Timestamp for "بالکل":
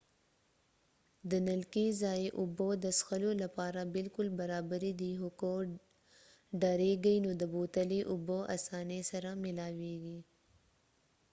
3.95-4.27